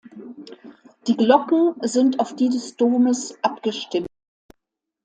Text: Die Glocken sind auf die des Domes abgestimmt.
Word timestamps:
Die 1.05 1.15
Glocken 1.15 1.75
sind 1.87 2.19
auf 2.19 2.35
die 2.35 2.49
des 2.49 2.75
Domes 2.75 3.37
abgestimmt. 3.43 4.09